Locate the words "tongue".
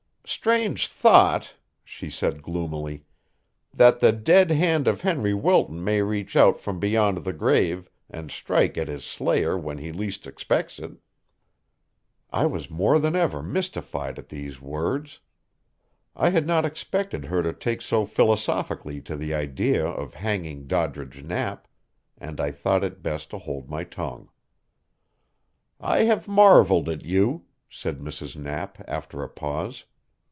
23.83-24.29